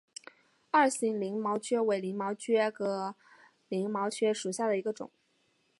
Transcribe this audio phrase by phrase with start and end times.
[0.71, 3.15] 二型鳞毛蕨为鳞毛蕨科
[3.67, 5.11] 鳞毛蕨属下的一个种。